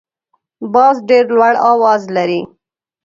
باز 0.73 0.95
ډیر 1.09 1.25
لوړ 1.35 1.53
اواز 1.69 2.01
لري 2.15 2.41